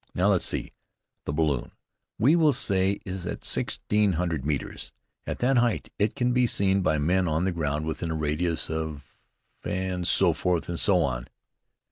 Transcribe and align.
Now 0.15 0.29
let's 0.29 0.47
see. 0.47 0.73
The 1.25 1.31
balloon, 1.31 1.73
we 2.17 2.35
will 2.35 2.53
say, 2.53 2.99
is 3.05 3.27
at 3.27 3.45
sixteen 3.45 4.13
hundred 4.13 4.43
metres. 4.43 4.91
At 5.27 5.37
that 5.45 5.57
height 5.59 5.91
it 5.99 6.15
can 6.15 6.33
be 6.33 6.47
seen 6.47 6.81
by 6.81 6.97
men 6.97 7.27
on 7.27 7.43
the 7.43 7.51
ground 7.51 7.85
within 7.85 8.09
a 8.09 8.15
radius 8.15 8.67
of" 8.67 9.19
and 9.63 10.07
so 10.07 10.33
forth 10.33 10.67
and 10.69 10.79
so 10.79 11.03
on. 11.03 11.27